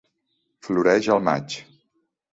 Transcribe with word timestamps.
Floreix 0.67 1.11
al 1.17 1.23
maig. 1.29 1.59